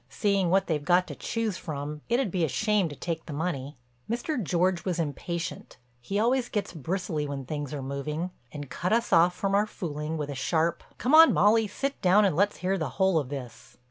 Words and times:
Seeing 0.09 0.49
what 0.49 0.65
they've 0.65 0.83
got 0.83 1.05
to 1.09 1.13
choose 1.15 1.57
from 1.57 2.01
it 2.09 2.17
would 2.17 2.31
be 2.31 2.43
a 2.43 2.47
shame 2.47 2.89
to 2.89 2.95
take 2.95 3.27
the 3.27 3.33
money." 3.33 3.77
Mr. 4.09 4.41
George 4.41 4.83
was 4.83 4.97
impatient—he 4.97 6.17
always 6.19 6.49
gets 6.49 6.73
bristly 6.73 7.27
when 7.27 7.45
things 7.45 7.71
are 7.71 7.83
moving—and 7.83 8.71
cut 8.71 8.93
us 8.93 9.13
off 9.13 9.35
from 9.35 9.53
our 9.53 9.67
fooling 9.67 10.17
when 10.17 10.31
a 10.31 10.33
sharp: 10.33 10.83
"Come 10.97 11.13
on, 11.13 11.31
Molly, 11.33 11.67
sit 11.67 12.01
down 12.01 12.25
and 12.25 12.35
let's 12.35 12.57
hear 12.65 12.79
the 12.79 12.89
whole 12.97 13.19
of 13.19 13.29
this." 13.29 13.77